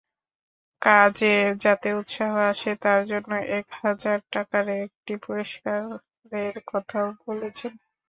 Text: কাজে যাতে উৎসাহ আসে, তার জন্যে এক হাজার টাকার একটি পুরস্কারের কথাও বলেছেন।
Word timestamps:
কাজে 0.81 1.33
যাতে 1.63 1.89
উৎসাহ 1.93 2.31
আসে, 2.51 2.71
তার 2.83 3.01
জন্যে 3.11 3.37
এক 3.57 3.67
হাজার 3.81 4.17
টাকার 4.31 4.65
একটি 4.85 5.13
পুরস্কারের 5.23 6.55
কথাও 6.67 7.07
বলেছেন। 7.25 7.71